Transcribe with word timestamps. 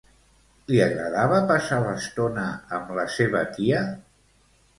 Li 0.69 0.79
agradava 0.85 1.37
passar 1.51 1.77
l'estona 1.83 2.47
amb 2.79 2.91
la 3.01 3.05
seva 3.19 3.45
tia? 3.59 3.85